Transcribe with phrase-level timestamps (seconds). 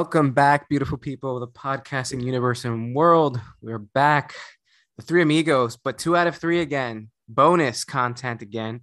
[0.00, 3.38] Welcome back, beautiful people of the podcasting universe and world.
[3.60, 4.34] We're back,
[4.96, 7.10] the three amigos, but two out of three again.
[7.28, 8.80] Bonus content again,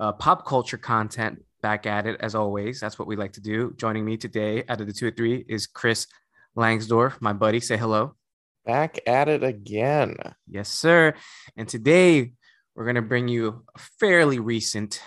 [0.00, 2.80] uh, pop culture content back at it as always.
[2.80, 3.74] That's what we like to do.
[3.76, 6.08] Joining me today out of the two or three is Chris
[6.56, 7.60] Langsdorf, my buddy.
[7.60, 8.16] Say hello.
[8.66, 10.16] Back at it again.
[10.48, 11.14] Yes, sir.
[11.56, 12.32] And today
[12.74, 15.00] we're going to bring you a fairly recent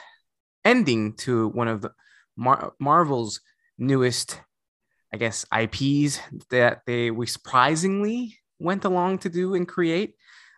[0.63, 1.91] ending to one of the
[2.37, 3.41] Mar- Marvel's
[3.77, 4.39] newest
[5.13, 10.15] I guess IPs that they we surprisingly went along to do and create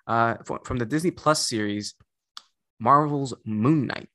[0.07, 1.95] uh, from the Disney Plus series,
[2.79, 4.09] Marvel's Moon Knight.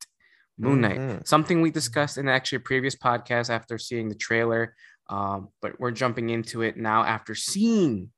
[0.59, 1.19] Moon Knight, mm-hmm.
[1.25, 4.75] something we discussed in actually a previous podcast after seeing the trailer,
[5.09, 8.11] um, but we're jumping into it now after seeing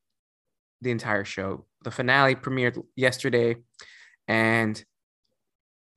[0.81, 1.67] the entire show.
[1.85, 3.57] The finale premiered yesterday,
[4.27, 4.83] and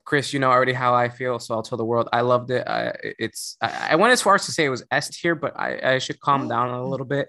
[0.05, 2.67] Chris, you know already how I feel, so I'll tell the world I loved it.
[2.67, 5.59] I, it's I, I, went as far as to say it was S tier, but
[5.59, 7.27] I, I should calm down a little bit.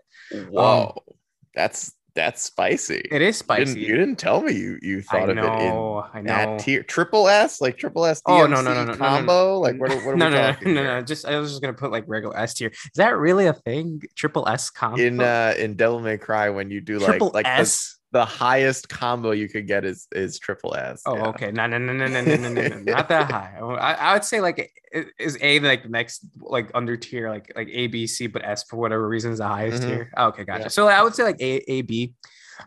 [0.50, 1.14] Whoa, um,
[1.54, 3.06] that's that's spicy.
[3.10, 3.60] It is spicy.
[3.60, 6.56] You didn't, you didn't tell me you you thought know, of it in I know.
[6.56, 8.20] that tier, triple S, like triple S.
[8.22, 9.32] DMC oh no no no no combo.
[9.32, 9.90] No, no, Like what?
[10.04, 11.02] what are no, we no, talking no, no, no.
[11.02, 12.70] Just I was just gonna put like regular S tier.
[12.70, 14.02] Is that really a thing?
[14.16, 17.46] Triple S combo in uh in Devil May Cry when you do like triple like
[17.46, 17.92] S.
[17.92, 21.02] The, the highest combo you could get is is triple S.
[21.06, 21.26] Oh, yeah.
[21.28, 21.50] okay.
[21.52, 23.58] No, no, no, no, no, no, no, no, not that high.
[23.60, 24.72] I, I would say like
[25.18, 28.64] is A like the next like under tier, like like A, B, C, but S
[28.64, 29.90] for whatever reason is the highest mm-hmm.
[29.90, 30.12] tier.
[30.16, 30.62] Oh, okay, gotcha.
[30.62, 30.68] Yeah.
[30.68, 32.14] So I would say like A, A, B.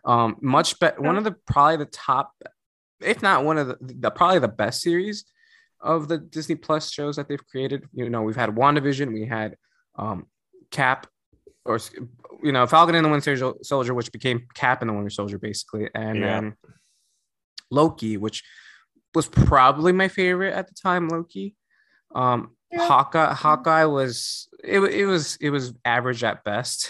[0.05, 1.02] Um, much better.
[1.02, 2.31] One of the probably the top,
[3.02, 5.25] if not one of the, the probably the best series
[5.81, 7.88] of the Disney Plus shows that they've created.
[7.94, 9.58] You know, we've had WandaVision, we had
[9.95, 10.27] um
[10.71, 11.08] Cap,
[11.65, 11.80] or
[12.43, 15.89] you know Falcon and the Winter Soldier, which became Cap and the Winter Soldier, basically,
[15.93, 16.25] and yeah.
[16.25, 16.53] then
[17.71, 18.43] Loki, which
[19.14, 21.09] was probably my favorite at the time.
[21.09, 21.55] Loki,
[22.15, 22.87] um, yeah.
[22.87, 26.89] Hawkeye, Hawkeye was it, it was it was average at best.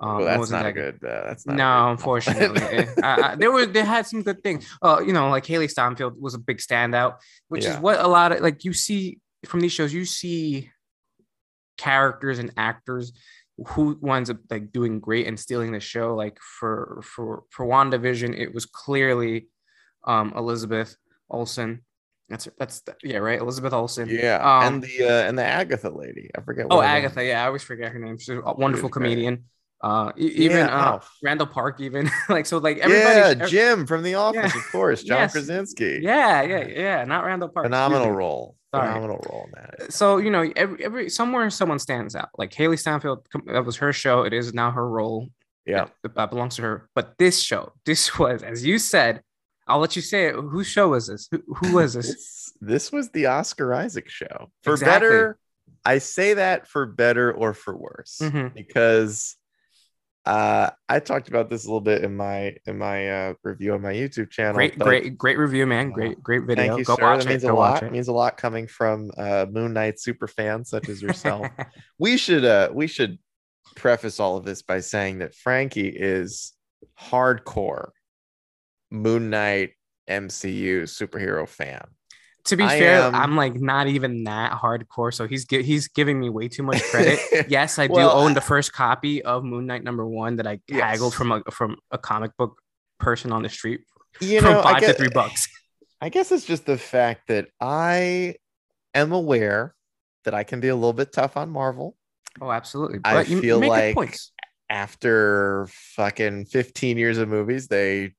[0.00, 0.94] Um, well, that's not that good.
[1.04, 2.86] Uh, that's not no, unfortunately.
[3.02, 4.68] I, I, there were they had some good things.
[4.82, 7.16] Uh, you know, like Hailee Steinfeld was a big standout,
[7.48, 7.74] which yeah.
[7.74, 9.92] is what a lot of like you see from these shows.
[9.92, 10.70] You see
[11.76, 13.12] characters and actors
[13.66, 16.14] who winds up like doing great and stealing the show.
[16.14, 19.48] Like for for for WandaVision, it was clearly
[20.04, 20.96] um, Elizabeth
[21.30, 21.82] Olsen.
[22.28, 24.08] That's that's yeah right Elizabeth Olsen.
[24.08, 26.30] Yeah, um, and the uh, and the Agatha lady.
[26.36, 26.66] I forget.
[26.70, 27.24] Oh, Agatha.
[27.24, 28.18] Yeah, I always forget her name.
[28.18, 29.44] She's a wonderful comedian.
[29.80, 33.38] Uh, even yeah, uh, Randall Park, even like so, like everybody.
[33.38, 34.60] Yeah, Jim from The Office, yeah.
[34.60, 35.04] of course.
[35.04, 35.32] John yes.
[35.32, 36.00] Krasinski.
[36.02, 37.04] Yeah, yeah, yeah.
[37.04, 37.66] Not Randall Park.
[37.66, 38.56] Phenomenal role.
[38.74, 38.88] Sorry.
[38.88, 39.92] Phenomenal role in that.
[39.92, 42.28] So you know, every, every somewhere someone stands out.
[42.36, 44.22] Like Hailee Steinfeld, that was her show.
[44.22, 45.28] It is now her role.
[45.64, 46.88] Yeah, it, that belongs to her.
[46.94, 49.22] But this show, this was, as you said,
[49.66, 50.34] I'll let you say it.
[50.34, 51.28] Whose show was this?
[51.30, 52.06] Who, who was this?
[52.08, 52.52] this?
[52.60, 52.92] this?
[52.92, 54.50] was the Oscar Isaac show.
[54.62, 54.94] For exactly.
[54.94, 55.38] better,
[55.84, 58.48] I say that for better or for worse mm-hmm.
[58.54, 59.36] because
[60.28, 63.80] uh, I talked about this a little bit in my in my uh, review on
[63.80, 64.52] my YouTube channel.
[64.52, 65.90] Great, great, great review, man.
[65.90, 66.66] Great, great video.
[66.66, 67.02] Thank you, Go sir.
[67.02, 67.50] watch that means it.
[67.50, 67.82] a lot.
[67.82, 67.92] It.
[67.92, 71.46] means a lot coming from uh, Moon Knight super fans such as yourself.
[71.98, 73.18] we should uh, we should
[73.74, 76.52] preface all of this by saying that Franky is
[77.00, 77.88] hardcore
[78.90, 79.70] Moon Knight
[80.10, 81.86] MCU superhero fan
[82.48, 83.14] to be I fair, am...
[83.14, 85.14] I'm like not even that hardcore.
[85.14, 87.18] So he's he's giving me way too much credit.
[87.48, 90.82] yes, I do own the first copy of Moon Knight number one that I yes.
[90.82, 92.60] haggled from a from a comic book
[92.98, 93.82] person on the street
[94.20, 95.48] you from know, five guess, to three bucks.
[96.00, 98.36] I guess it's just the fact that I
[98.94, 99.74] am aware
[100.24, 101.96] that I can be a little bit tough on Marvel.
[102.40, 102.98] Oh, absolutely.
[102.98, 104.16] But I feel like
[104.68, 108.14] after fucking 15 years of movies, they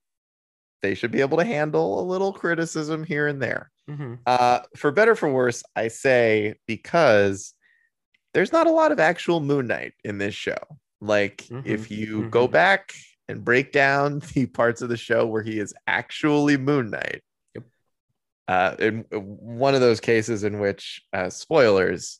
[0.81, 3.69] they should be able to handle a little criticism here and there.
[3.89, 4.13] Mm-hmm.
[4.25, 7.53] Uh, for better for worse, I say because
[8.33, 10.57] there's not a lot of actual Moon Knight in this show.
[11.01, 11.67] Like, mm-hmm.
[11.67, 12.29] if you mm-hmm.
[12.29, 12.93] go back
[13.27, 17.21] and break down the parts of the show where he is actually Moon Knight,
[17.55, 17.63] yep.
[18.47, 22.19] uh, in one of those cases in which, uh, spoilers,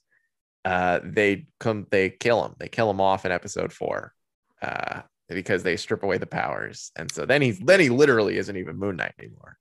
[0.66, 4.14] uh, they come, they kill him, they kill him off in episode four.
[4.62, 6.92] Uh, because they strip away the powers.
[6.96, 9.58] And so then he's then he literally isn't even Moon Knight anymore.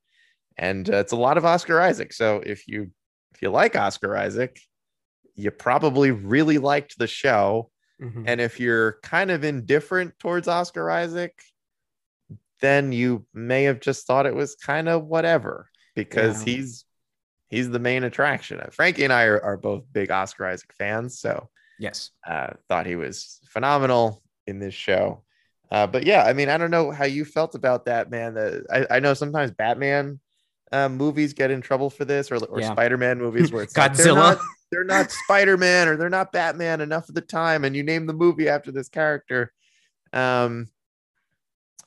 [0.59, 2.13] And uh, it's a lot of Oscar Isaac.
[2.13, 2.91] So if you
[3.35, 4.59] if you like Oscar Isaac,
[5.37, 7.71] you probably really liked the show.
[8.03, 8.25] Mm-hmm.
[8.27, 11.33] And if you're kind of indifferent towards Oscar Isaac,
[12.61, 16.55] then you may have just thought it was kind of whatever because yeah.
[16.55, 16.85] he's
[17.49, 18.61] he's the main attraction.
[18.73, 22.97] Franky and I are, are both big Oscar Isaac fans, so yes, uh, thought he
[22.97, 25.23] was phenomenal in this show.
[25.71, 28.35] Uh, but yeah, I mean, I don't know how you felt about that, man.
[28.35, 30.19] The, I, I know sometimes Batman
[30.73, 32.73] uh, movies get in trouble for this, or, or yeah.
[32.73, 34.15] Spider-Man movies where it's Godzilla.
[34.15, 34.39] Like not,
[34.71, 38.13] they're not Spider-Man or they're not Batman enough of the time, and you name the
[38.13, 39.53] movie after this character.
[40.13, 40.67] Um,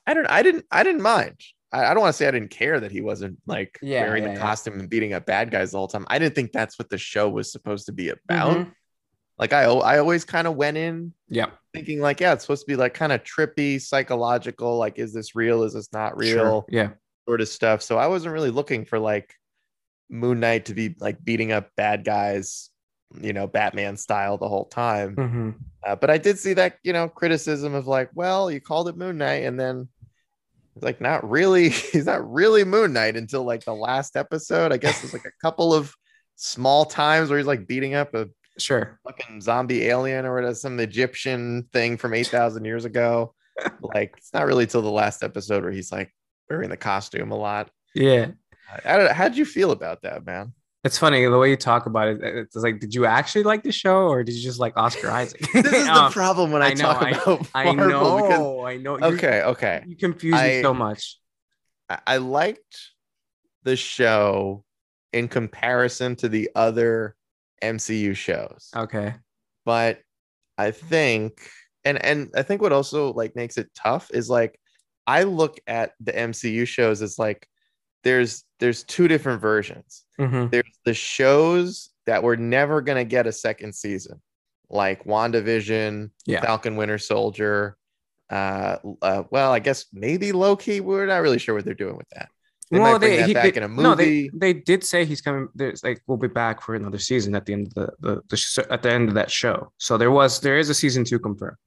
[0.05, 1.37] I don't, I didn't, I didn't mind.
[1.71, 4.23] I, I don't want to say I didn't care that he wasn't like yeah, wearing
[4.23, 6.05] yeah, the costume and beating up bad guys the whole time.
[6.09, 8.57] I didn't think that's what the show was supposed to be about.
[8.57, 8.69] Mm-hmm.
[9.37, 12.71] Like I, I always kind of went in, yeah, thinking like, yeah, it's supposed to
[12.71, 14.77] be like kind of trippy, psychological.
[14.77, 15.63] Like, is this real?
[15.63, 16.35] Is this not real?
[16.35, 16.65] Sure.
[16.69, 16.89] Yeah,
[17.25, 17.81] sort of stuff.
[17.81, 19.33] So I wasn't really looking for like
[20.09, 22.69] Moon Knight to be like beating up bad guys,
[23.19, 25.15] you know, Batman style the whole time.
[25.15, 25.49] Mm-hmm.
[25.85, 28.97] Uh, but I did see that, you know, criticism of like, well, you called it
[28.97, 29.87] Moon Knight, and then
[30.75, 34.71] it's like not really, he's not really Moon Knight until like the last episode.
[34.71, 35.95] I guess it's like a couple of
[36.35, 38.27] small times where he's like beating up a
[38.57, 43.33] sure fucking zombie alien or whatever, some Egyptian thing from 8,000 years ago.
[43.81, 46.13] like it's not really till the last episode where he's like
[46.51, 47.69] wearing the costume a lot.
[47.95, 48.31] Yeah.
[48.83, 50.53] How did you feel about that, man?
[50.83, 52.19] It's funny the way you talk about it.
[52.23, 55.41] It's like, did you actually like the show, or did you just like Oscar Isaac?
[55.53, 57.47] this is the um, problem when I, I know, talk about.
[57.53, 58.97] I, I know, because, I know.
[58.97, 59.83] Okay, okay.
[59.85, 61.17] You confuse me so much.
[62.07, 62.79] I liked
[63.63, 64.63] the show
[65.13, 67.15] in comparison to the other
[67.61, 68.71] MCU shows.
[68.75, 69.13] Okay.
[69.65, 69.99] But
[70.57, 71.33] I think
[71.83, 74.59] and and I think what also like makes it tough is like
[75.07, 77.47] I look at the MCU shows as like
[78.03, 80.05] there's there's two different versions.
[80.19, 80.49] Mm-hmm.
[80.49, 84.21] There's the shows that we're never gonna get a second season,
[84.69, 86.41] like WandaVision, yeah.
[86.41, 87.77] Falcon Winter Soldier.
[88.29, 90.79] Uh, uh, well, I guess maybe Loki.
[90.79, 92.29] We're not really sure what they're doing with that.
[92.71, 95.49] They well, they, he, they, No, they, they did say he's coming.
[95.53, 98.67] There's like we'll be back for another season at the end of the, the, the
[98.71, 99.73] at the end of that show.
[99.77, 101.57] So there was there is a season two confirmed.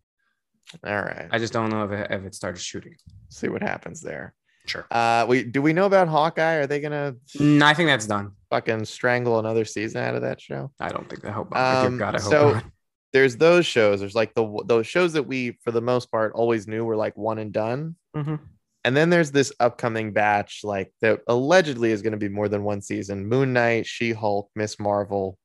[0.82, 1.28] All right.
[1.30, 2.94] I just don't know if it, if it started shooting.
[3.34, 4.32] See what happens there.
[4.66, 4.86] Sure.
[4.90, 6.54] Uh, we do we know about Hawkeye?
[6.54, 7.16] Are they gonna?
[7.38, 8.32] No, I think that's done.
[8.50, 10.70] Fucking strangle another season out of that show.
[10.80, 11.24] I don't think.
[11.24, 11.54] I hope.
[11.54, 12.52] Um, God, I hope so.
[12.52, 12.64] Not.
[13.12, 14.00] There's those shows.
[14.00, 17.16] There's like the those shows that we, for the most part, always knew were like
[17.16, 17.96] one and done.
[18.16, 18.36] Mm-hmm.
[18.84, 22.64] And then there's this upcoming batch, like that allegedly is going to be more than
[22.64, 23.26] one season.
[23.26, 25.38] Moon Knight, She Hulk, Miss Marvel.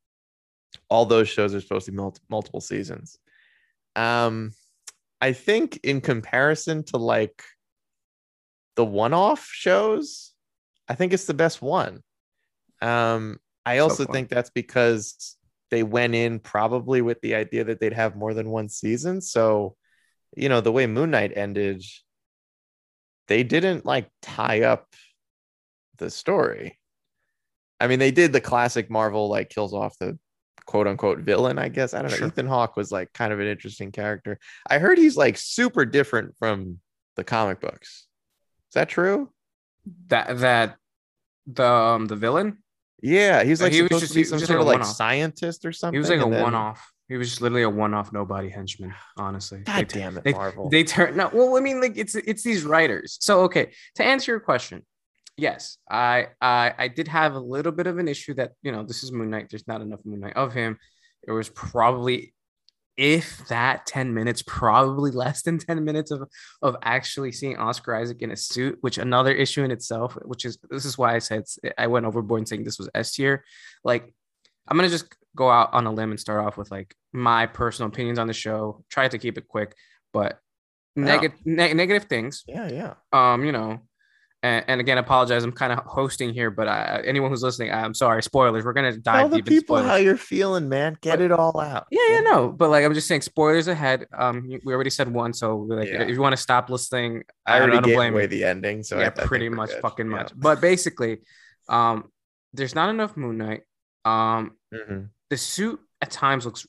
[0.90, 3.18] All those shows are supposed to be multi- multiple seasons.
[3.96, 4.52] Um,
[5.22, 7.44] I think in comparison to like
[8.80, 10.32] the one-off shows,
[10.88, 12.02] I think it's the best one.
[12.82, 15.36] Um, I also so think that's because
[15.70, 19.20] they went in probably with the idea that they'd have more than one season.
[19.20, 19.76] So,
[20.38, 21.84] you know, the way Moon Knight ended,
[23.28, 24.88] they didn't like tie up
[25.98, 26.80] the story.
[27.82, 30.18] I mean, they did the classic Marvel like kills off the
[30.66, 31.94] quote unquote villain, I guess.
[31.94, 32.18] I don't know.
[32.18, 32.28] Sure.
[32.28, 34.40] Ethan Hawke was like kind of an interesting character.
[34.70, 36.80] I heard he's like super different from
[37.18, 38.06] the comic books.
[38.70, 39.30] Is that true?
[40.08, 40.78] That that
[41.48, 42.64] the um the villain?
[43.02, 45.72] Yeah, he's like he was just, to be some sort like of like scientist or
[45.72, 45.96] something.
[45.96, 46.44] He was like a then...
[46.44, 46.92] one-off.
[47.08, 49.60] He was just literally a one-off nobody henchman, honestly.
[49.60, 50.70] God they, damn it, they, Marvel.
[50.70, 53.18] They turn no, well, I mean, like it's it's these writers.
[53.20, 54.86] So okay, to answer your question,
[55.36, 58.84] yes, I, I I did have a little bit of an issue that you know
[58.84, 59.48] this is Moon Knight.
[59.50, 60.78] There's not enough Moon Knight of him.
[61.28, 62.34] It was probably,
[63.00, 66.30] if that, ten minutes, probably less than ten minutes of
[66.62, 68.78] of actually seeing Oscar Isaac in a suit.
[68.82, 70.18] Which another issue in itself.
[70.26, 71.46] Which is this is why I said
[71.78, 73.46] I went overboard saying this was S tier.
[73.86, 74.14] Like
[74.68, 77.88] I'm gonna just go out on a limb and start off with like my personal
[77.88, 78.84] opinions on the show.
[78.90, 79.76] Try to keep it quick,
[80.12, 80.38] but
[80.98, 82.44] negative ne- negative things.
[82.48, 82.94] Yeah, yeah.
[83.14, 83.80] Um, you know,
[84.42, 85.44] and, and again, apologize.
[85.44, 88.24] I'm kind of hosting here, but I, anyone who's listening, I'm sorry.
[88.24, 88.64] Spoilers.
[88.64, 90.98] We're gonna dive Tell the people how you're feeling, man.
[91.02, 91.88] Get but, it all out.
[91.92, 92.50] Yeah, yeah, no.
[92.50, 94.08] But like, I'm just saying, spoilers ahead.
[94.18, 96.04] Um, we already said one, so like, yeah.
[96.04, 99.10] if you want to stop listening, I, I already gave away the ending, so yeah,
[99.10, 100.18] pretty much, fucking yeah.
[100.18, 100.32] much.
[100.36, 101.20] But basically,
[101.68, 102.06] um,
[102.54, 103.62] there's not enough Moon Knight.
[104.06, 105.04] Um, mm-hmm.
[105.30, 106.66] the suit at times looks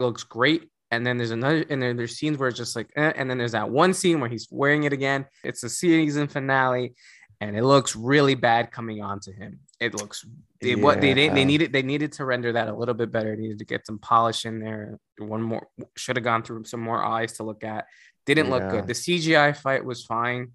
[0.00, 3.12] looks great and then there's another and then there's scenes where it's just like eh,
[3.16, 5.24] and then there's that one scene where he's wearing it again.
[5.42, 6.94] It's the season finale
[7.40, 9.60] and it looks really bad coming onto him.
[9.80, 10.24] It looks
[10.60, 10.84] it, yeah.
[10.84, 13.34] what they, they they needed they needed to render that a little bit better.
[13.34, 17.02] Needed to get some polish in there one more should have gone through some more
[17.02, 17.86] eyes to look at.
[18.26, 18.52] Didn't yeah.
[18.52, 18.86] look good.
[18.86, 20.52] The cgi fight was fine.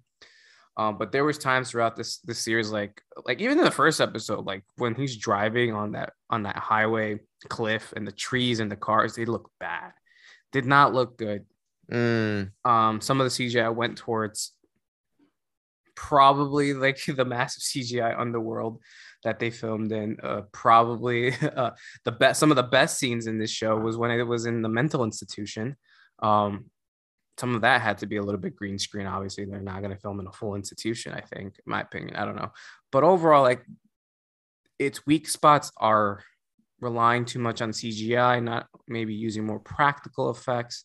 [0.76, 4.00] Um, but there was times throughout this this series, like like even in the first
[4.00, 7.18] episode, like when he's driving on that on that highway
[7.48, 9.90] cliff and the trees and the cars, they look bad
[10.52, 11.44] did not look good.
[11.90, 12.50] Mm.
[12.64, 14.52] Um, some of the CGI went towards
[15.94, 18.80] probably like the massive CGI underworld
[19.24, 20.16] that they filmed in.
[20.22, 21.70] Uh, probably uh,
[22.04, 24.62] the best, some of the best scenes in this show was when it was in
[24.62, 25.76] the mental institution.
[26.20, 26.66] Um,
[27.38, 29.06] some of that had to be a little bit green screen.
[29.06, 31.12] Obviously, they're not going to film in a full institution.
[31.12, 32.50] I think, in my opinion, I don't know,
[32.90, 33.64] but overall, like
[34.78, 36.22] its weak spots are
[36.80, 40.84] relying too much on CGI, not maybe using more practical effects.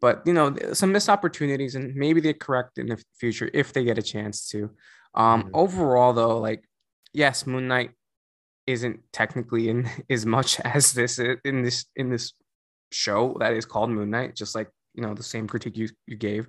[0.00, 3.84] But you know, some missed opportunities, and maybe they correct in the future if they
[3.84, 4.70] get a chance to.
[5.14, 5.50] Um, mm-hmm.
[5.54, 6.64] Overall, though, like
[7.12, 7.90] yes, Moon Knight
[8.66, 12.32] isn't technically in as much as this in this in this
[12.92, 16.16] show that is called Moon Knight, just like you know the same critique you, you
[16.16, 16.46] gave.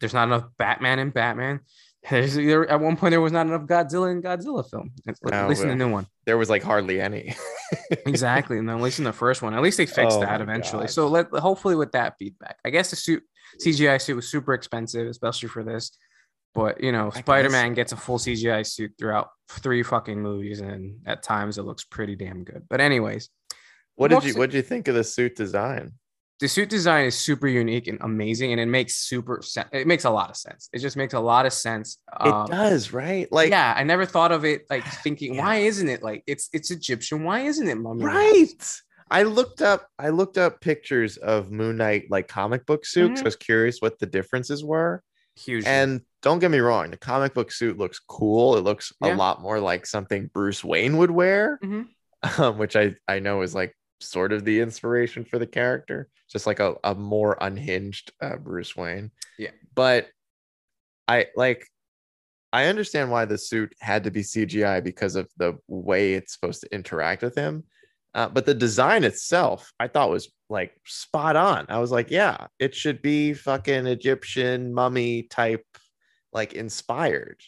[0.00, 1.60] There's not enough Batman in Batman.
[2.10, 4.92] There's there, at one point there was not enough Godzilla in Godzilla film.
[5.06, 7.34] At least in the new one, there was like hardly any.
[8.06, 10.40] exactly, and then at least in the first one, at least they fixed oh that
[10.40, 10.84] eventually.
[10.84, 10.90] God.
[10.90, 13.22] So let hopefully with that feedback, I guess the suit
[13.62, 15.90] CGI suit was super expensive, especially for this.
[16.54, 21.00] But you know, Spider Man gets a full CGI suit throughout three fucking movies, and
[21.06, 22.64] at times it looks pretty damn good.
[22.68, 23.28] But anyways,
[23.94, 25.92] what did you what did you think of the suit design?
[26.40, 30.04] The suit design is super unique and amazing and it makes super sense it makes
[30.04, 33.30] a lot of sense it just makes a lot of sense um, it does right
[33.30, 35.44] like yeah i never thought of it like thinking yeah.
[35.44, 38.80] why isn't it like it's it's egyptian why isn't it mummy right
[39.10, 43.20] i looked up i looked up pictures of moon knight like comic book suits mm-hmm.
[43.20, 45.02] i was curious what the differences were
[45.36, 49.14] huge and don't get me wrong the comic book suit looks cool it looks yeah.
[49.14, 51.82] a lot more like something bruce wayne would wear mm-hmm.
[52.42, 56.46] um, which i i know is like sort of the inspiration for the character, just
[56.46, 59.10] like a, a more unhinged uh, Bruce Wayne.
[59.38, 59.50] Yeah.
[59.74, 60.08] But
[61.06, 61.66] I like,
[62.52, 66.62] I understand why the suit had to be CGI because of the way it's supposed
[66.62, 67.64] to interact with him.
[68.12, 71.66] Uh, but the design itself, I thought was like spot on.
[71.68, 75.64] I was like, yeah, it should be fucking Egyptian mummy type,
[76.32, 77.40] like inspired.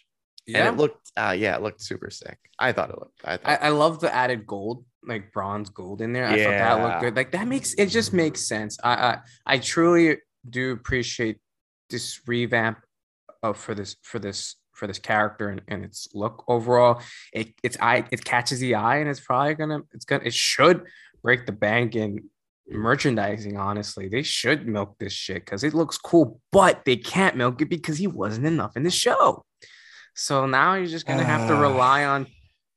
[0.46, 0.66] Yeah.
[0.66, 2.38] And it looked, uh, yeah, it looked super sick.
[2.58, 3.20] I thought it looked.
[3.24, 6.26] I, thought I, I love the added gold like bronze gold in there.
[6.26, 6.44] I yeah.
[6.44, 7.16] thought that looked good.
[7.16, 8.78] Like that makes it just makes sense.
[8.82, 10.18] I I, I truly
[10.48, 11.38] do appreciate
[11.90, 12.78] this revamp
[13.42, 17.02] of for this for this for this character and, and its look overall.
[17.32, 20.84] It it's eye it catches the eye and it's probably gonna it's gonna it should
[21.22, 22.28] break the bank in
[22.68, 23.56] merchandising.
[23.56, 27.68] Honestly, they should milk this shit because it looks cool, but they can't milk it
[27.68, 29.44] because he wasn't enough in the show.
[30.14, 32.26] So now you're just gonna have to rely on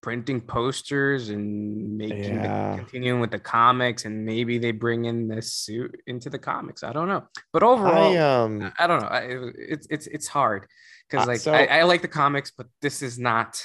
[0.02, 2.72] printing posters and making yeah.
[2.72, 6.84] the, continuing with the comics and maybe they bring in this suit into the comics.
[6.84, 7.24] I don't know.
[7.52, 9.08] But overall i, um, I don't know.
[9.08, 9.22] I,
[9.58, 10.68] it's it's it's hard
[11.10, 13.64] because like uh, so, I, I, like the comics but this is not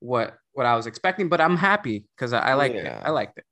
[0.00, 3.00] what what i was expecting but i'm happy because i, I like yeah.
[3.00, 3.44] it i liked it.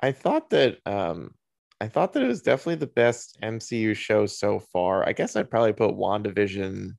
[0.00, 1.32] I thought that um
[1.80, 5.08] i thought that it was definitely the best mcu show so far.
[5.08, 6.96] I guess i'd probably put wandavision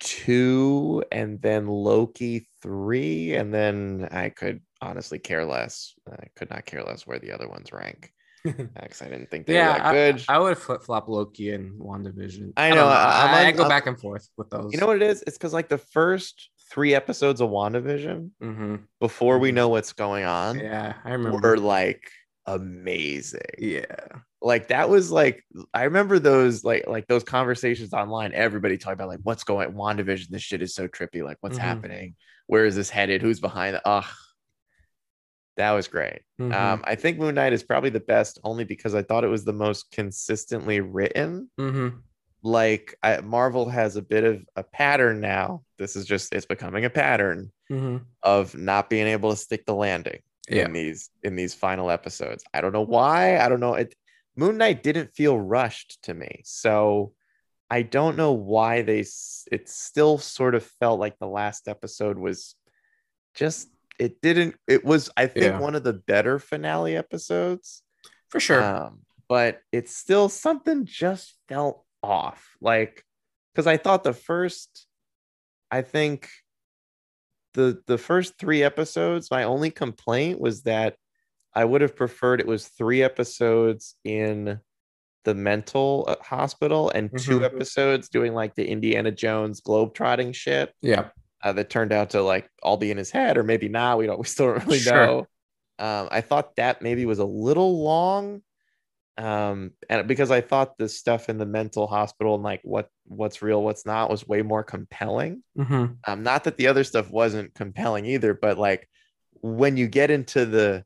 [0.00, 5.94] two and then Loki three, and then I could honestly care less.
[6.10, 8.10] I could not care less where the other ones rank.
[8.44, 10.24] Because I didn't think they yeah, were that good.
[10.28, 12.52] I, I would flip flop Loki and WandaVision.
[12.58, 12.86] I know.
[12.86, 14.70] I, I, I, go I'm, back and forth with those.
[14.70, 15.24] You know what it is?
[15.26, 18.76] It's because like the first three episodes of WandaVision, mm-hmm.
[19.00, 19.56] before we mm-hmm.
[19.56, 22.10] know what's going on, yeah, I remember, were like
[22.46, 23.40] amazing.
[23.58, 23.84] Yeah.
[24.44, 28.32] Like that was like I remember those like like those conversations online.
[28.34, 30.28] Everybody talking about like what's going WandaVision.
[30.28, 31.24] This shit is so trippy.
[31.24, 31.66] Like what's mm-hmm.
[31.66, 32.14] happening?
[32.46, 33.22] Where is this headed?
[33.22, 33.82] Who's behind it?
[33.86, 34.04] Ugh.
[35.56, 36.20] That was great.
[36.38, 36.52] Mm-hmm.
[36.52, 39.44] Um, I think Moon Knight is probably the best only because I thought it was
[39.44, 41.48] the most consistently written.
[41.58, 41.96] Mm-hmm.
[42.42, 45.62] Like I, Marvel has a bit of a pattern now.
[45.78, 47.98] This is just it's becoming a pattern mm-hmm.
[48.22, 50.20] of not being able to stick the landing
[50.50, 50.66] yeah.
[50.66, 52.44] in these in these final episodes.
[52.52, 53.38] I don't know why.
[53.38, 53.74] I don't know.
[53.74, 53.94] It
[54.36, 56.42] Moon Knight didn't feel rushed to me.
[56.44, 57.12] So
[57.70, 59.04] I don't know why they
[59.50, 62.54] it still sort of felt like the last episode was
[63.34, 65.58] just it didn't it was I think yeah.
[65.58, 67.82] one of the better finale episodes.
[68.28, 68.62] For sure.
[68.62, 72.56] Um, but it's still something just felt off.
[72.60, 73.04] Like
[73.54, 74.86] cuz I thought the first
[75.70, 76.28] I think
[77.54, 80.96] the the first three episodes, my only complaint was that
[81.54, 84.60] I would have preferred it was three episodes in
[85.24, 87.30] the mental uh, hospital and mm-hmm.
[87.30, 90.72] two episodes doing like the Indiana Jones globetrotting shit.
[90.82, 91.08] Yeah.
[91.42, 93.98] Uh, that turned out to like all be in his head, or maybe not.
[93.98, 94.18] We don't.
[94.18, 94.94] We still don't really sure.
[94.94, 95.18] know.
[95.78, 98.42] Um, I thought that maybe was a little long,
[99.16, 103.42] um and because i thought the stuff in the mental hospital and like what what's
[103.42, 105.86] real what's not was way more compelling mm-hmm.
[106.06, 108.88] um not that the other stuff wasn't compelling either but like
[109.40, 110.84] when you get into the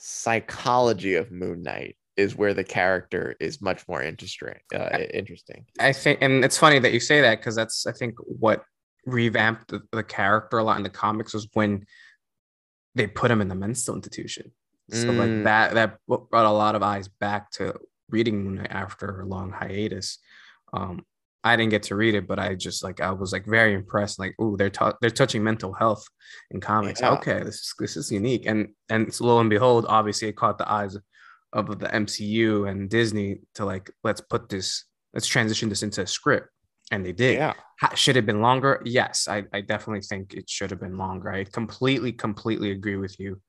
[0.00, 5.92] psychology of moon knight is where the character is much more interesting uh, interesting i
[5.92, 8.64] think and it's funny that you say that because that's i think what
[9.06, 11.84] revamped the, the character a lot in the comics was when
[12.94, 14.50] they put him in the mental institution
[14.90, 15.18] so mm.
[15.18, 17.74] like that that brought a lot of eyes back to
[18.10, 20.18] reading Moon Knight after a long hiatus.
[20.72, 21.04] Um,
[21.42, 24.18] I didn't get to read it, but I just like I was like very impressed.
[24.18, 26.04] Like, oh, they're ta- they're touching mental health
[26.50, 27.00] in comics.
[27.00, 27.12] Yeah.
[27.12, 30.70] Okay, this is this is unique, and and lo and behold, obviously it caught the
[30.70, 30.96] eyes
[31.52, 36.06] of the MCU and Disney to like let's put this, let's transition this into a
[36.06, 36.48] script,
[36.90, 37.36] and they did.
[37.36, 37.54] Yeah,
[37.94, 38.82] should have been longer?
[38.84, 41.30] Yes, I I definitely think it should have been longer.
[41.30, 43.40] I completely completely agree with you.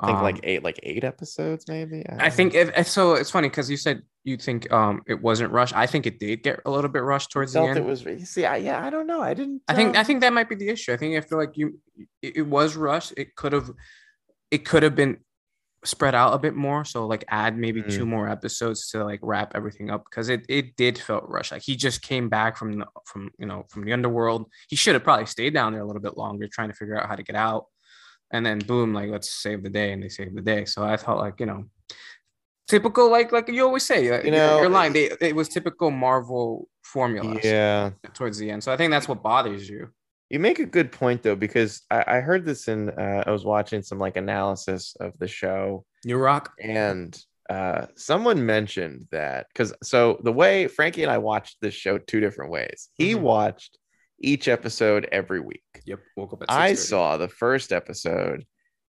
[0.00, 2.04] I think um, like eight, like eight episodes, maybe.
[2.08, 3.14] I, I think if, if, so.
[3.14, 5.74] It's funny because you said you think um it wasn't rushed.
[5.74, 7.78] I think it did get a little bit rushed towards the end.
[7.78, 8.04] It was.
[8.24, 9.20] See, I, yeah, I don't know.
[9.20, 9.62] I didn't.
[9.68, 10.92] I think I think that might be the issue.
[10.92, 11.80] I think I feel like you
[12.20, 13.14] it, it was rushed.
[13.16, 13.70] It could have
[14.50, 15.18] it could have been
[15.84, 16.84] spread out a bit more.
[16.84, 17.90] So like add maybe mm.
[17.90, 21.50] two more episodes to like wrap everything up because it it did felt rushed.
[21.50, 24.46] Like he just came back from the, from you know from the underworld.
[24.68, 27.08] He should have probably stayed down there a little bit longer trying to figure out
[27.08, 27.66] how to get out
[28.32, 30.64] and then boom, like let's save the day, and they save the day.
[30.64, 31.66] So I thought like you know,
[32.68, 34.92] typical like like you always say, you know, your line.
[34.92, 37.38] They, it was typical Marvel formula.
[37.42, 37.90] Yeah.
[38.14, 39.88] Towards the end, so I think that's what bothers you.
[40.30, 43.44] You make a good point though, because I, I heard this in uh, I was
[43.44, 45.84] watching some like analysis of the show.
[46.04, 47.16] New Rock and
[47.50, 52.20] uh, someone mentioned that because so the way Franky and I watched this show two
[52.20, 52.88] different ways.
[52.94, 53.22] He mm-hmm.
[53.22, 53.78] watched
[54.18, 55.64] each episode every week.
[55.84, 56.00] Yep.
[56.16, 58.46] Woke up at I saw the first episode,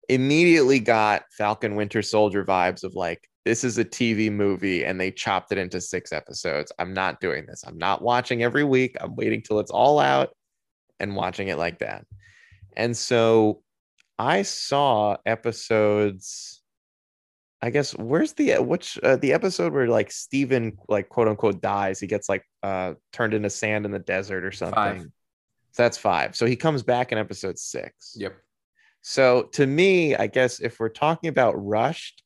[0.09, 5.11] immediately got Falcon Winter Soldier vibes of like, this is a TV movie and they
[5.11, 6.71] chopped it into six episodes.
[6.77, 7.63] I'm not doing this.
[7.65, 8.97] I'm not watching every week.
[8.99, 10.31] I'm waiting till it's all out
[10.99, 12.05] and watching it like that.
[12.75, 13.61] And so
[14.17, 16.61] I saw episodes.
[17.61, 21.99] I guess where's the which uh, the episode where like Steven like quote unquote dies.
[21.99, 24.75] He gets like uh turned into sand in the desert or something.
[24.75, 25.01] Five.
[25.71, 26.35] So that's five.
[26.35, 28.15] So he comes back in episode six.
[28.17, 28.35] Yep.
[29.01, 32.23] So to me, I guess if we're talking about rushed,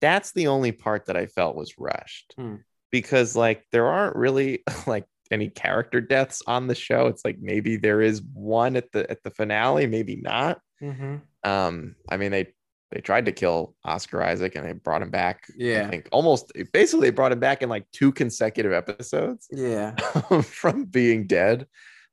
[0.00, 2.56] that's the only part that I felt was rushed hmm.
[2.90, 7.06] because like there aren't really like any character deaths on the show.
[7.06, 10.60] It's like maybe there is one at the at the finale, maybe not.
[10.82, 11.16] Mm-hmm.
[11.48, 12.48] Um, I mean they
[12.90, 15.46] they tried to kill Oscar Isaac and they brought him back.
[15.56, 19.48] Yeah, I think almost basically they brought him back in like two consecutive episodes.
[19.50, 19.94] Yeah,
[20.42, 21.66] from being dead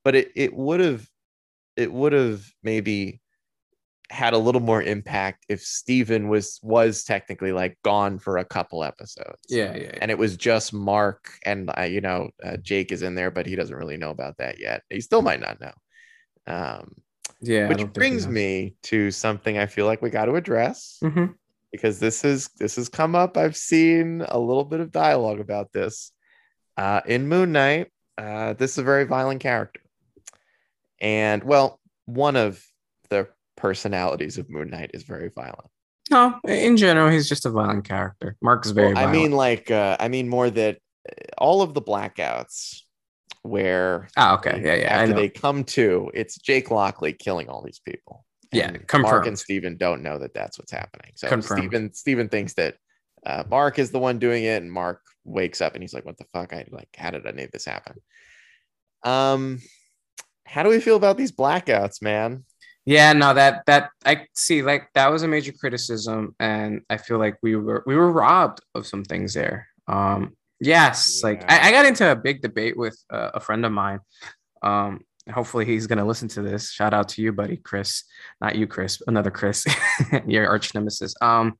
[0.04, 1.08] but it it would have
[1.76, 3.21] it would have maybe
[4.12, 8.84] had a little more impact if Steven was was technically like gone for a couple
[8.84, 9.40] episodes.
[9.48, 9.84] Yeah, yeah.
[9.84, 9.98] yeah.
[10.02, 13.46] And it was just Mark and uh, you know uh, Jake is in there, but
[13.46, 14.84] he doesn't really know about that yet.
[14.90, 15.72] He still might not know.
[16.46, 16.96] Um,
[17.40, 21.32] yeah, which brings me to something I feel like we got to address mm-hmm.
[21.72, 23.38] because this is this has come up.
[23.38, 26.12] I've seen a little bit of dialogue about this
[26.76, 27.92] uh, in Moon Knight.
[28.18, 29.82] Uh, this is a very violent character.
[31.00, 32.64] And well, one of
[33.10, 33.28] the
[33.62, 35.70] personalities of Moon Knight is very violent.
[36.10, 38.36] No, in general, he's just a violent character.
[38.42, 38.94] Mark is very.
[38.94, 42.82] Well, I mean, like, uh, I mean more that uh, all of the blackouts
[43.44, 44.10] where.
[44.18, 45.02] Oh, okay, yeah, yeah.
[45.02, 48.26] After they come to, it's Jake Lockley killing all these people.
[48.52, 49.04] Yeah, confirmed.
[49.04, 51.12] Mark and Steven don't know that that's what's happening.
[51.16, 51.62] So confirmed.
[51.62, 52.76] Steven Steven thinks that
[53.26, 56.18] uh, Mark is the one doing it, and Mark wakes up and he's like, "What
[56.18, 56.52] the fuck?
[56.52, 57.96] I like, how did I make this happen?"
[59.04, 59.60] Um,
[60.46, 62.44] how do we feel about these blackouts, man?
[62.86, 67.20] Yeah, no, that that I see like that was a major criticism, and I feel
[67.20, 69.68] like we were we were robbed of some things there.
[69.88, 71.30] Um, yes, yeah.
[71.30, 74.00] like I, I, got into a big debate with uh, a friend of mine.
[74.64, 76.72] Um, hopefully he's gonna listen to this.
[76.72, 78.04] Shout out to you, buddy, Chris.
[78.40, 79.64] Not you, Chris, another Chris,
[80.26, 81.14] your arch nemesis.
[81.22, 81.60] Um,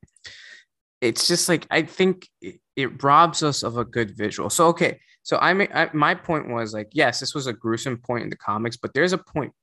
[1.02, 4.50] it's just like I think it, it robs us of a good visual.
[4.50, 7.98] So okay, so I, may, I my point was like, yes, this was a gruesome
[7.98, 9.54] point in the comics, but there's a point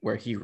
[0.00, 0.36] where he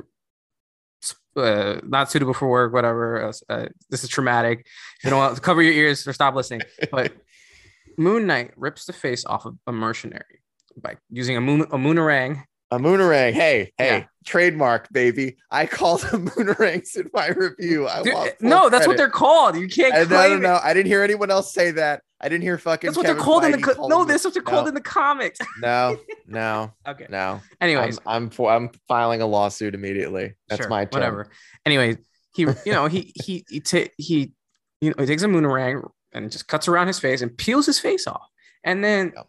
[1.36, 3.24] uh, not suitable for work, whatever.
[3.28, 4.60] Uh, uh this is traumatic.
[4.98, 6.62] If you don't want to cover your ears or stop listening.
[6.90, 7.12] But
[7.98, 10.40] Moon Knight rips the face off of a mercenary
[10.76, 13.34] by using a moon a moonerang a moonerang.
[13.34, 14.04] Hey, hey, yeah.
[14.24, 15.36] trademark, baby.
[15.50, 17.86] I call them moonerangs in my review.
[17.86, 18.88] I Dude, no, that's credit.
[18.88, 19.56] what they're called.
[19.56, 19.94] You can't.
[19.94, 20.60] I, no, no, no.
[20.62, 22.02] I didn't hear anyone else say that.
[22.18, 22.88] I didn't hear fucking.
[22.88, 23.74] That's what Kevin they're called Feige in the.
[23.74, 24.68] Co- no, that's what they're called no.
[24.68, 25.38] in the comics.
[25.60, 26.72] no, no.
[26.88, 27.06] okay.
[27.10, 27.40] No.
[27.60, 28.50] Anyways, I'm, I'm for.
[28.50, 30.34] I'm filing a lawsuit immediately.
[30.48, 30.90] That's sure, my turn.
[30.92, 31.28] whatever.
[31.66, 31.98] Anyways,
[32.34, 34.32] he, you know, he he he t- he,
[34.80, 37.78] you know, he takes a moonerang and just cuts around his face and peels his
[37.78, 38.26] face off,
[38.64, 39.12] and then.
[39.14, 39.26] Yep.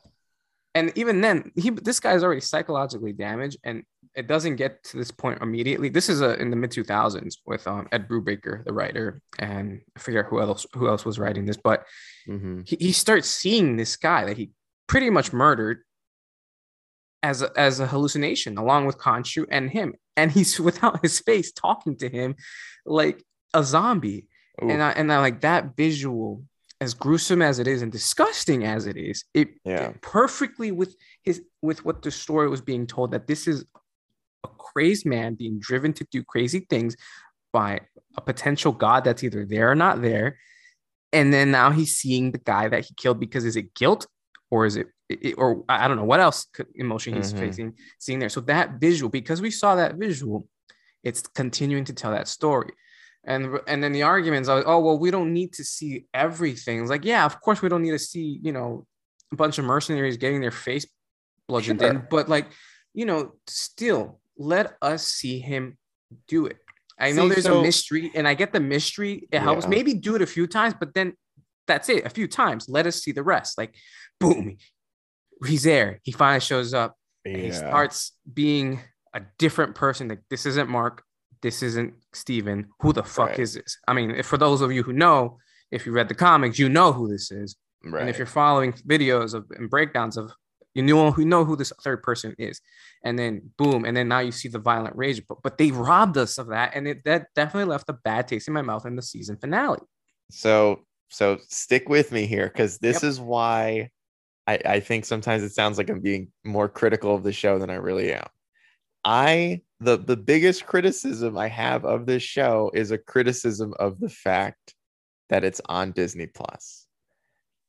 [0.75, 3.83] And even then, he this guy is already psychologically damaged, and
[4.15, 5.89] it doesn't get to this point immediately.
[5.89, 9.99] This is a, in the mid 2000s with um, Ed Brubaker, the writer, and I
[9.99, 11.85] forget who else who else was writing this, but
[12.27, 12.61] mm-hmm.
[12.65, 14.51] he, he starts seeing this guy that he
[14.87, 15.83] pretty much murdered
[17.21, 21.51] as a, as a hallucination, along with Khonshu and him, and he's without his face
[21.51, 22.35] talking to him
[22.85, 24.27] like a zombie,
[24.63, 24.69] Ooh.
[24.69, 26.43] and I, and I like that visual
[26.83, 29.93] as gruesome as it is and disgusting as it is, it Yeah.
[30.01, 33.65] perfectly with his with what the story was being told that this is
[34.43, 36.95] a crazed man being driven to do crazy things
[37.53, 37.79] by
[38.17, 40.37] a potential god that's either there or not there.
[41.13, 44.05] And then now he's seeing the guy that he killed because is it guilt
[44.51, 47.39] or is it, it- or I don't know what else emotion he's Mhm.
[47.39, 48.29] facing seeing there.
[48.29, 50.47] So that visual, because we saw that visual,
[51.03, 52.71] it's continuing to tell that story.
[53.25, 56.81] And and then the arguments are, like, oh well, we don't need to see everything.
[56.81, 58.85] It's like, yeah, of course we don't need to see, you know,
[59.31, 60.85] a bunch of mercenaries getting their face
[61.47, 62.47] bludgeoned in, but like,
[62.93, 65.77] you know, still let us see him
[66.27, 66.57] do it.
[66.99, 69.27] I know there's so- a mystery, and I get the mystery.
[69.31, 69.63] It helps.
[69.63, 69.69] Yeah.
[69.69, 71.13] Maybe do it a few times, but then
[71.65, 72.05] that's it.
[72.05, 72.67] A few times.
[72.69, 73.57] Let us see the rest.
[73.57, 73.73] Like,
[74.19, 74.57] boom,
[75.45, 75.99] he's there.
[76.03, 76.95] He finally shows up.
[77.25, 78.81] and he starts being
[79.13, 80.09] a different person.
[80.09, 81.03] Like, this isn't Mark.
[81.43, 82.69] This isn't Steven.
[82.79, 83.39] Who the fuck Right.
[83.39, 83.77] is this?
[83.87, 85.37] I mean, if for those of you who know,
[85.69, 87.55] if you read the comics, you know who this is.
[87.83, 88.01] Right.
[88.01, 90.31] And if you're following videos of and breakdowns of
[90.73, 92.59] you know who know who this third person is,
[93.03, 95.21] and then boom, and then now you see the violent rage.
[95.27, 98.47] But but they robbed us of that, and it that definitely left a bad taste
[98.47, 99.81] in my mouth in the season finale.
[100.31, 100.79] So
[101.09, 103.09] so stick with me here because this Yep.
[103.09, 103.89] is why
[104.47, 107.69] I, I think sometimes it sounds like I'm being more critical of the show than
[107.69, 108.25] I really am.
[109.05, 114.09] I the the biggest criticism I have of this show is a criticism of the
[114.09, 114.73] fact
[115.29, 116.85] that it's on Disney Plus.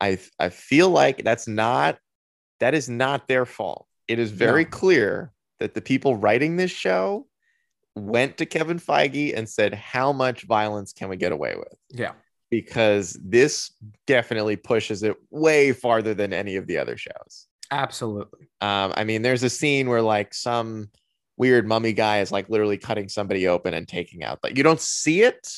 [0.00, 1.98] I I feel like that's not
[2.60, 3.86] that is not their fault.
[4.08, 4.70] It is very No.
[4.70, 7.26] clear that the people writing this show
[7.96, 12.12] went to Kevin Feige and said, "How much violence can we get away with?" Yeah,
[12.50, 13.72] because this
[14.06, 17.46] definitely pushes it way farther than any of the other shows.
[17.70, 18.48] absolutely.
[18.60, 20.90] Um, I mean, there's a scene where like some
[21.36, 24.38] weird mummy guy is like literally cutting somebody open and taking out.
[24.42, 25.48] Like you don't see it,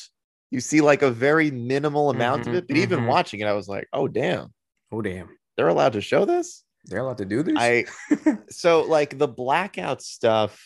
[0.51, 2.67] you see like a very minimal amount of Mhm, it.
[2.67, 3.07] But even mhm.
[3.07, 4.53] watching it, I was like, oh damn,
[4.91, 6.63] Oh damn, they're allowed to show this.
[6.85, 7.55] they're allowed to do this.
[7.57, 7.85] I
[8.49, 10.63] so like the blackout stuff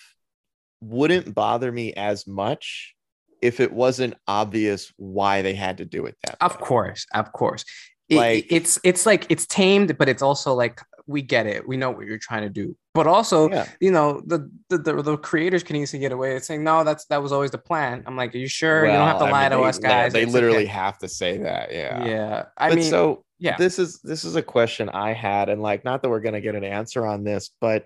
[0.82, 2.96] wouldn't bother me as much
[3.42, 6.62] if it wasn't obvious why they had to do it that Of way.
[6.68, 7.66] course, of course.
[8.10, 11.68] It- Like- it's it's like it's tamed, but it's also like we get it.
[11.68, 12.76] We know what you're trying to do.
[12.94, 13.68] But also, Yeah.
[13.80, 17.06] you know, the the, the the creators can easily get away with saying, no, that's
[17.06, 18.04] that was always the plan.
[18.06, 18.86] I'm like, are you sure?
[18.86, 20.14] you don't have to I lie mean, to they- us, guys.
[20.14, 20.66] They, literally okay.
[20.68, 21.72] have to say that.
[21.72, 22.06] Yeah.
[22.06, 22.46] Yeah.
[22.58, 23.58] I but mean, so yeah.
[23.58, 26.56] this is this is a question I had, and like, not that we're gonna get
[26.56, 27.86] an answer on this, but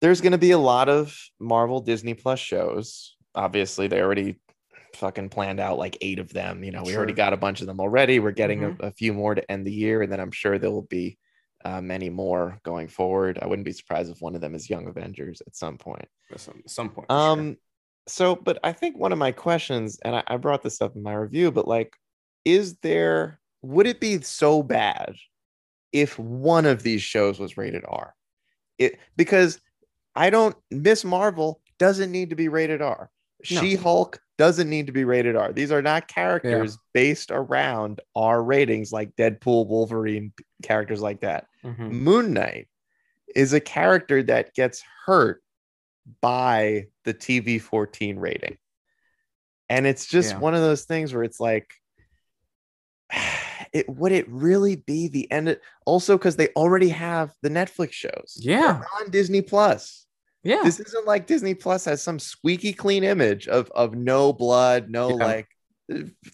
[0.00, 3.16] there's gonna be a lot of Marvel Disney Plus shows.
[3.34, 4.36] Obviously, they already
[4.94, 6.62] fucking planned out like eight of them.
[6.62, 8.20] You know, we already got a bunch of them already.
[8.20, 8.80] We're getting Mhm.
[8.80, 11.18] a, a few more to end the year, and then I'm sure there will be
[11.64, 13.38] uh, many more going forward.
[13.40, 16.06] I wouldn't be surprised if one of them is Young Avengers at some point.
[16.30, 17.08] At some, some point.
[17.08, 17.30] for sure.
[17.30, 17.56] Um,
[18.06, 21.02] so, but I think one of my questions, and I, I brought this up in
[21.02, 21.94] my review, but like,
[22.44, 25.14] is there, would it be so bad
[25.92, 28.14] if one of these shows was rated R?
[28.78, 29.60] It because
[30.14, 33.10] I don't, Miss Marvel doesn't need to be rated R.
[33.50, 33.60] No.
[33.60, 35.52] She Hulk doesn't need to be rated R.
[35.52, 41.46] These are not characters based around R ratings like Deadpool, Wolverine, characters like that.
[41.64, 41.90] Mhm.
[41.90, 42.68] Moon Knight
[43.34, 45.42] is a character that gets hurt
[46.20, 48.58] by the TV 14 rating.
[49.68, 50.38] And it's just Yeah.
[50.38, 51.72] one of those things where it's like,
[53.72, 55.48] it would it really be the end?
[55.48, 58.36] Of, also, because they already have the Netflix shows.
[58.38, 58.74] Yeah.
[58.74, 60.06] They're on Disney Plus.
[60.42, 60.62] Yeah.
[60.62, 65.08] This isn't like Disney Plus has some squeaky clean image of of no blood, no
[65.10, 65.14] Yeah.
[65.24, 65.48] like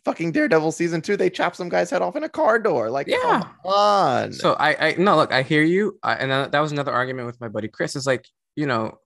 [0.04, 1.16] fucking Daredevil season two.
[1.16, 2.90] They chop some guy's head off in a car door.
[2.90, 3.18] Like, Yeah.
[3.42, 4.32] come on.
[4.32, 7.26] So I, I no look, I hear you, uh, and that that was another argument
[7.26, 7.96] with my buddy Chris.
[7.96, 8.98] It's like you know,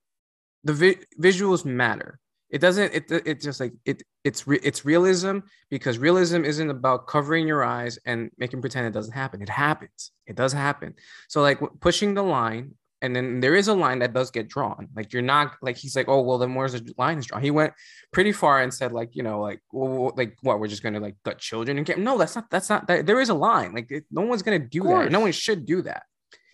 [0.65, 2.19] the vi- visuals matter.
[2.51, 2.95] It doesn't.
[2.95, 4.03] It it just like it.
[4.23, 5.39] It's re- it's realism
[5.71, 9.43] because realism isn't about covering your eyes and making pretend it doesn't happen.
[9.43, 10.13] It happens.
[10.27, 10.95] It does happen.
[11.29, 12.75] So like pushing the line,
[13.05, 14.89] and then there is a line that does get drawn.
[14.97, 17.43] Like you're not like he's like, oh well, then where's the line is drawn?
[17.43, 17.75] He went
[18.13, 21.17] pretty far and said like you know like well, like what we're just gonna like
[21.25, 23.91] gut children and get no that's not that's not that there is a line like
[23.91, 26.05] it, no one's gonna do that no one should do that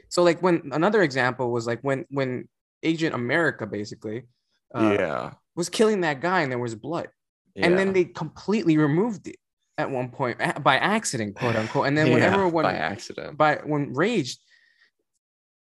[0.09, 2.49] so like when another example was like when when
[2.83, 4.23] agent america basically
[4.75, 5.31] uh, yeah.
[5.55, 7.09] was killing that guy and there was blood
[7.57, 9.37] and then they completely removed it
[9.77, 13.37] at one point by accident quote unquote and then Yeah, whenever when by accident.
[13.37, 14.39] by when raged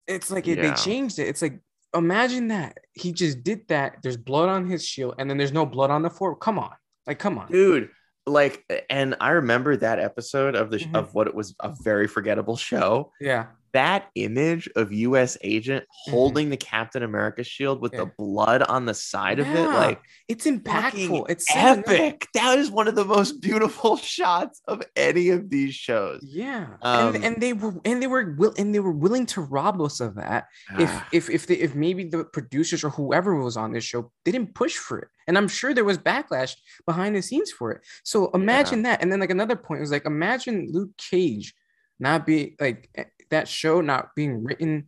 [0.07, 1.59] it's like it, they changed it it's like
[1.95, 2.79] imagine that.
[2.93, 3.97] He just did that.
[4.01, 6.73] There's blood on his shield and then there's no blood on the floor come on.
[7.05, 7.51] Like come on.
[7.51, 7.89] Dude
[8.25, 10.95] like and i remember that episode of the Mhm.
[10.95, 13.11] of what it was a very forgettable show.
[13.19, 15.37] Yeah that image of U.S.
[15.41, 16.11] agent mm-hmm.
[16.11, 16.51] holding mm-hmm.
[16.51, 17.99] the Captain America shield with yeah.
[17.99, 19.51] the blood on the side yeah.
[19.51, 21.29] of it, like it's impactful.
[21.29, 22.27] It's epic.
[22.33, 26.21] That is one of the most beautiful shots of any of these shows.
[26.23, 29.41] Yeah, um, and, and they were and they were will and they were willing to
[29.41, 30.45] rob us of that.
[30.79, 34.53] if if if they, if maybe the producers or whoever was on this show didn't
[34.53, 36.55] push for it, and I'm sure there was backlash
[36.85, 37.81] behind the scenes for it.
[38.03, 38.91] So imagine yeah.
[38.91, 39.01] that.
[39.01, 41.53] And then like another point was like imagine Luke Cage
[41.99, 42.89] not be like
[43.33, 44.87] that show not being written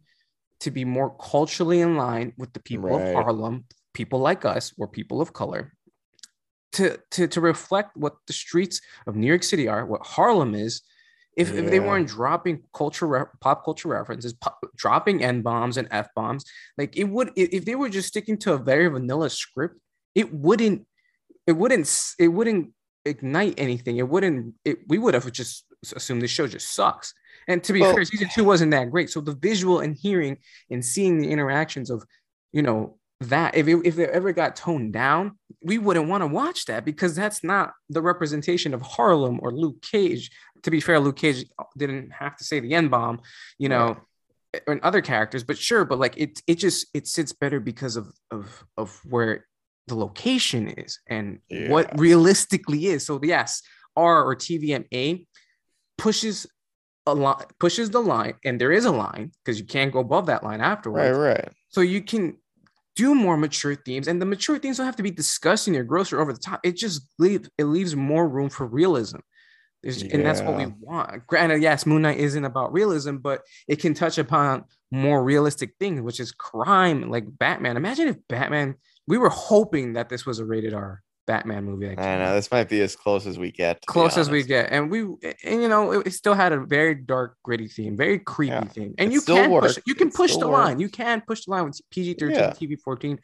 [0.62, 3.10] to be more culturally in line with the people right.
[3.10, 5.74] of Harlem, people like us, or people of color,
[6.74, 10.82] to, to, to reflect what the streets of New York City are, what Harlem is.
[11.38, 11.62] If, yeah.
[11.62, 16.08] if they weren't dropping culture, re- pop culture references, pop, dropping n bombs and f
[16.16, 16.46] bombs,
[16.78, 17.32] like it would.
[17.36, 19.78] If they were just sticking to a very vanilla script,
[20.16, 20.88] it wouldn't.
[21.46, 21.94] It wouldn't.
[22.18, 22.72] It wouldn't
[23.04, 23.98] ignite anything.
[23.98, 24.56] It wouldn't.
[24.64, 27.14] It, we would have just assumed the show just sucks.
[27.48, 29.10] And to be well, fair, season two wasn't that great.
[29.10, 30.38] So the visual and hearing
[30.70, 32.04] and seeing the interactions of,
[32.52, 36.28] you know, that if it, if it ever got toned down, we wouldn't want to
[36.28, 40.32] watch that because that's not the representation of Harlem or Luke Cage.
[40.64, 41.46] To be fair, Luke Cage
[41.78, 43.22] didn't have to say the N bomb,
[43.58, 43.98] you know,
[44.68, 48.12] and other characters, but sure, but like it it just it sits better because of
[48.32, 49.46] of of where
[49.88, 51.70] the location is and yeah.
[51.70, 53.06] what realistically is.
[53.06, 53.62] So yes,
[53.96, 55.28] R or TVMA
[55.98, 56.48] pushes
[57.06, 60.26] a line pushes the line, and there is a line because you can't go above
[60.28, 61.18] that line afterwards.
[61.18, 61.50] Right, right.
[61.70, 62.38] So you can
[62.96, 66.12] do more mature themes, and the mature themes don't have to be disgusting or gross
[66.12, 66.62] or over the top.
[66.63, 69.18] It just leaves it leaves more room for realism.
[69.84, 70.08] Yeah.
[70.13, 71.28] And that's what we want.
[71.28, 76.02] Granted, yes, Moon Knight isn't about realism, but it can touch upon more realistic things,
[76.02, 77.78] which is crime, like Batman.
[77.78, 78.76] Imagine if Batman,
[79.08, 81.90] we were hoping that this was a rated R Batman movie.
[81.98, 83.86] I know this might be as close as we get.
[83.86, 85.02] Close as we get, and we
[85.44, 88.64] and you know it, still had a very dark, gritty theme, very creepy yeah.
[88.66, 90.80] theme, and it you can push, you can it push the line.
[90.80, 92.52] You can push the line with PG thirteen, yeah.
[92.52, 93.20] TV fourteen,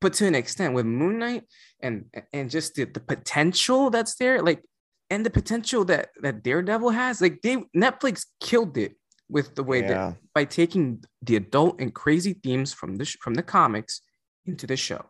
[0.00, 1.44] but to an extent with Moon Knight
[1.80, 4.62] and and just the, the potential that's there, like
[5.10, 8.96] and the potential that that Daredevil has, like they Netflix killed it
[9.28, 9.88] with the way yeah.
[9.88, 14.02] that by taking the adult and crazy themes from the from the comics
[14.44, 15.04] into the show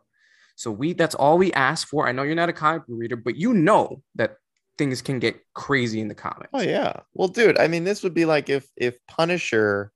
[0.57, 2.07] so we that's all we ask for.
[2.07, 4.37] I know you're not a comic reader, but you know that
[4.79, 6.49] things can get crazy in the comics.
[6.51, 6.93] Oh yeah.
[7.13, 9.91] Well, dude, I mean, this would be like if if Punisher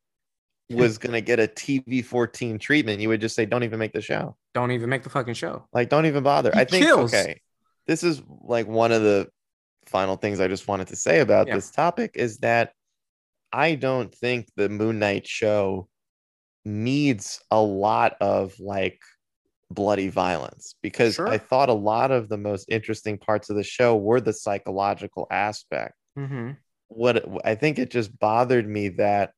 [0.69, 4.01] was gonna get a TV 14 treatment, you would just say, Don't even make the
[4.01, 4.37] show.
[4.53, 5.67] Don't even make the fucking show.
[5.73, 6.51] Like, don't even bother.
[6.53, 7.11] He I think kills.
[7.11, 7.41] okay.
[7.87, 9.29] This is like one of the
[9.87, 11.55] final things I just wanted to say about yeah.
[11.55, 12.71] this topic is that
[13.51, 15.89] I don't think the Moon Knight show
[16.63, 19.01] needs a lot of like
[19.73, 21.27] bloody violence because sure.
[21.27, 25.27] I thought a lot of the most interesting parts of the show were the psychological
[25.31, 25.95] aspect.
[26.17, 26.51] Mm-hmm.
[26.89, 29.31] What I think it just bothered me that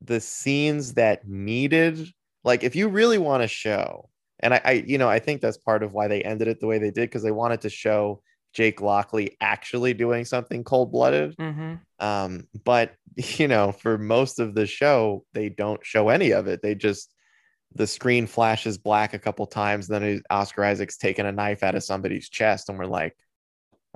[0.00, 2.08] the scenes that needed,
[2.44, 4.08] like, if you really want to show,
[4.40, 6.66] and I, I, you know, I think that's part of why they ended it the
[6.66, 8.20] way they did because they wanted to show
[8.52, 11.36] Jake Lockley actually doing something cold blooded.
[11.36, 11.74] Mm-hmm.
[12.04, 16.62] Um, but you know, for most of the show, they don't show any of it.
[16.62, 17.12] They just
[17.74, 19.86] the screen flashes black a couple times.
[19.86, 23.16] Then Oscar Isaac's taking a knife out of somebody's chest, and we're like,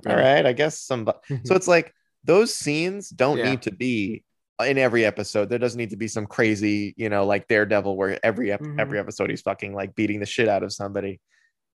[0.07, 1.09] all right, I guess some.
[1.43, 3.51] so it's like those scenes don't yeah.
[3.51, 4.23] need to be
[4.65, 5.49] in every episode.
[5.49, 8.79] There doesn't need to be some crazy, you know, like Daredevil, where every ep- mm-hmm.
[8.79, 11.19] every episode he's fucking like beating the shit out of somebody.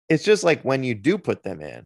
[0.10, 1.86] It's just like when you do put them in,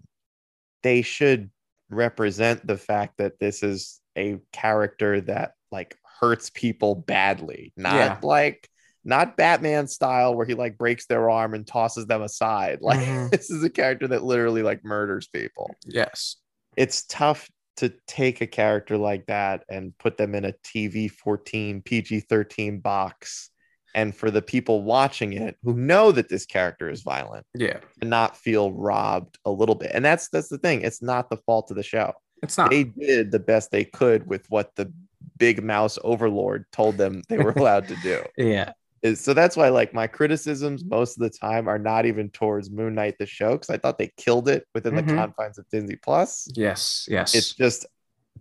[0.83, 1.51] they should
[1.89, 8.17] represent the fact that this is a character that like hurts people badly, not yeah.
[8.23, 8.67] like
[9.07, 12.79] not Batman style where he like breaks their arm and tosses them aside.
[12.87, 13.29] Like mm-hmm.
[13.29, 15.73] this is a character that literally like murders people.
[15.85, 16.37] Yes.
[16.75, 21.81] It's tough to take a character like that and put them in a TV 14
[21.81, 23.49] PG 13 box
[23.95, 28.09] and for the people watching it who know that this character is violent yeah and
[28.09, 31.71] not feel robbed a little bit and that's that's the thing it's not the fault
[31.71, 34.91] of the show it's not they did the best they could with what the
[35.37, 38.71] big mouse overlord told them they were allowed to do yeah
[39.07, 42.69] is so that's why like my criticisms most of the time are not even towards
[42.69, 45.07] Moon Knight the show because I thought they killed it within mm-hmm.
[45.07, 46.47] the confines of Disney Plus.
[46.53, 47.33] Yes, yes.
[47.33, 47.85] It's just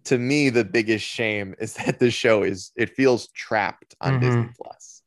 [0.04, 4.20] to me the biggest shame is that the show is it feels trapped on mm-hmm.
[4.20, 5.02] Disney Plus.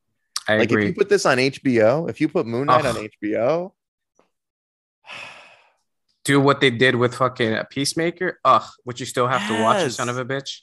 [0.47, 0.83] I like agree.
[0.83, 2.97] if you put this on HBO, if you put Moon Knight Ugh.
[2.97, 3.71] on HBO,
[6.23, 8.39] do what they did with fucking a Peacemaker.
[8.43, 9.49] Ugh, would you still have yes.
[9.49, 10.61] to watch it, son of a bitch?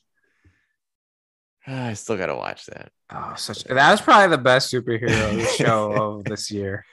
[1.74, 2.90] I still gotta watch that.
[3.11, 6.85] Oh, such that was probably the best superhero show of this year.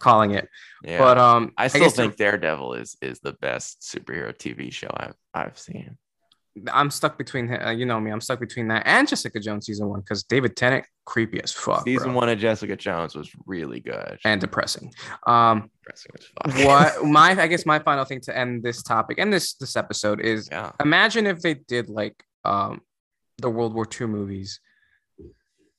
[0.00, 0.48] Calling it.
[0.84, 0.98] Yeah.
[0.98, 4.88] But um I still I think the, Daredevil is is the best superhero TV show
[4.94, 5.98] I've I've seen.
[6.72, 8.10] I'm stuck between uh, you know me.
[8.10, 11.84] I'm stuck between that and Jessica Jones season one because David Tennant creepy as fuck.
[11.84, 12.16] Season bro.
[12.16, 14.92] one of Jessica Jones was really good and depressing.
[15.26, 16.66] Um, depressing as fuck.
[17.00, 20.20] what my I guess my final thing to end this topic and this this episode
[20.20, 20.72] is yeah.
[20.80, 22.80] imagine if they did like um
[23.38, 24.60] the World War II movies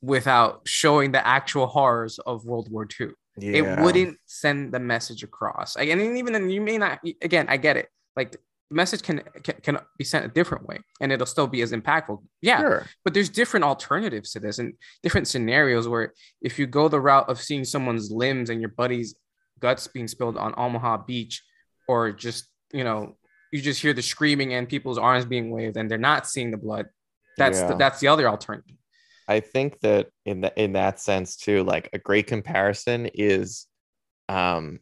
[0.02, 3.10] without showing the actual horrors of World War II.
[3.38, 3.52] yeah.
[3.52, 5.76] It wouldn't send the message across.
[5.76, 7.00] And even then, you may not.
[7.22, 7.90] Again, I get it.
[8.16, 8.40] Like the
[8.72, 12.22] message can, can can be sent a different way, and it'll still be as impactful.
[12.42, 12.86] Yeah, Sure.
[13.04, 17.30] but there's different alternatives to this and different scenarios where if you go the route
[17.30, 19.16] of seeing someone's limbs and your buddy's
[19.60, 21.44] guts being spilled on Omaha Beach,
[21.88, 23.16] or just you know
[23.52, 26.58] you just hear the screaming and people's arms being waved and they're not seeing the
[26.58, 26.86] blood.
[27.40, 27.68] That's Yeah.
[27.70, 28.76] the, that's the other alternative.
[29.28, 33.66] I think that in the, in that sense too, like a great comparison is
[34.28, 34.80] um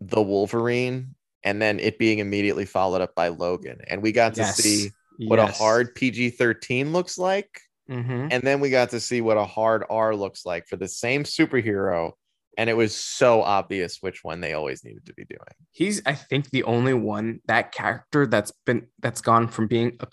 [0.00, 3.78] the Wolverine and then it being immediately followed up by Logan.
[3.88, 4.56] And we got to Yes.
[4.56, 5.50] see what Yes.
[5.50, 7.60] a hard PG-13 looks like.
[7.88, 8.28] Mhm.
[8.32, 11.22] And then we got to see what a hard R looks like for the same
[11.24, 12.12] superhero.
[12.56, 15.40] And it was so obvious which one they always needed to be doing.
[15.72, 20.06] He's I think the only one that character that's been that's gone from being a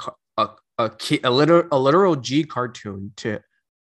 [0.86, 3.40] a ki- a literal a literal G cartoon to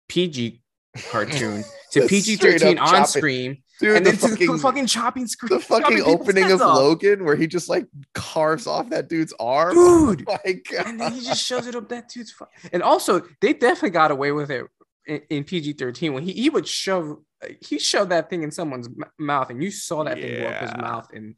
[0.08, 0.62] PG
[1.10, 3.04] cartoon to PG thirteen on chopping.
[3.06, 5.50] screen Dude, and the then to the fucking chopping screen.
[5.58, 6.76] the fucking opening of off.
[6.78, 9.74] Logan where he just like carves off that dude's arm.
[9.78, 10.26] Oh dude.
[10.26, 10.86] my god.
[10.86, 14.10] and then he just shows it up that dude's fu- and also they definitely got
[14.10, 14.64] away with it
[15.06, 17.18] in, in PG-13 when he, he would shove
[17.60, 20.62] he shoved that thing in someone's m- mouth and you saw that thing go up
[20.62, 21.36] his mouth in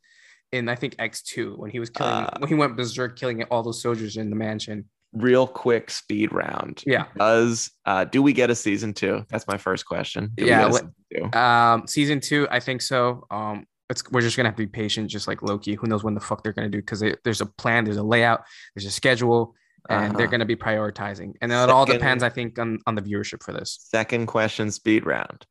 [0.52, 3.62] in I think X2 when he was killing Uh, when he went berserk killing all
[3.64, 4.84] those soldiers in the mansion.
[5.14, 6.82] Real quick speed round.
[6.86, 7.06] Yeah.
[7.18, 9.24] Does uh do we get a season two?
[9.30, 10.32] That's my first question.
[10.34, 11.38] Do Yeah, season two?
[11.38, 13.26] Um season 2 I think so.
[13.30, 15.74] Um it's, we're just gonna have to be patient, just like Loki.
[15.74, 16.78] Who knows when the fuck they're gonna do?
[16.78, 18.42] Because there's a plan, there's a layout,
[18.76, 19.54] there's a schedule,
[19.88, 20.30] and they're Uh-huh.
[20.30, 21.32] gonna be prioritizing.
[21.40, 23.78] And it all depends, I think, on on the viewership for this.
[23.80, 25.46] Second question speed round.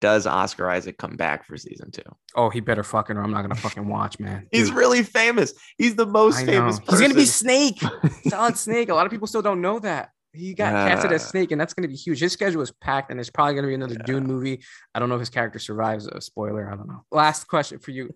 [0.00, 2.02] Does Oscar Isaac come back for season two?
[2.34, 4.46] Oh, he better fucking, or I'm not gonna fucking watch, man.
[4.52, 5.52] He's Dude, really famous.
[5.76, 6.92] He's the most famous person.
[6.92, 7.82] He's gonna be Snake,
[8.28, 8.88] solid Snake.
[8.88, 11.74] A lot of people still don't know that he got casted as Snake, and that's
[11.74, 12.20] gonna be huge.
[12.20, 14.04] His schedule is packed, and there's probably gonna be another Yeah.
[14.06, 14.62] Dune movie.
[14.94, 16.06] I don't know if his character survives.
[16.06, 17.04] A spoiler, I don't know.
[17.10, 18.14] Last question for you: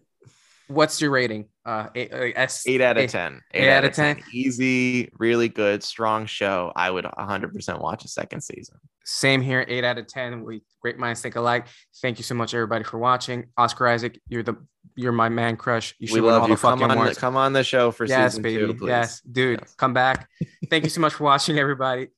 [0.69, 1.49] What's your rating?
[1.67, 3.41] Uh, eight, uh, S Eight out of eight- 10.
[3.53, 4.23] eight out of 10.
[4.33, 6.73] Easy, really good, strong show.
[6.75, 8.77] I would 100% watch a second season.
[9.05, 10.45] Same here, eight out of ten.
[10.45, 11.67] We great minds think alike.
[12.01, 13.47] Thank you so much, everybody, for watching.
[13.57, 14.57] Oscar Isaac, you're the
[14.97, 15.95] you're my man crush.
[15.99, 16.57] You We should win all love the you.
[16.57, 17.19] Come fucking on, the, awards.
[17.19, 18.67] come on the show for yes, season baby.
[18.67, 18.89] two, please.
[18.89, 19.75] Yes, dude, Yes.
[19.77, 20.29] come back.
[20.71, 22.09] Thank you so much for watching, everybody.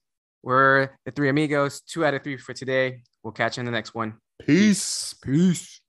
[0.42, 3.03] We're the three amigos, two out of three for today.
[3.22, 4.14] We'll catch you in the next one.
[4.44, 5.14] Peace.
[5.22, 5.81] Peace.